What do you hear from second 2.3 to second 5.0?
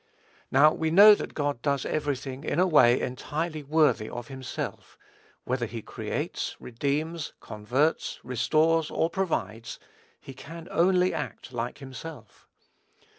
in a way entirely worthy of himself.